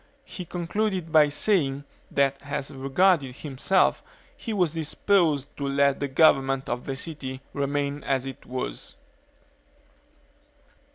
[0.25, 4.01] He concluded by saying, that as regarded himself,
[4.35, 8.95] he was disposed to let the government of the city remain as it was.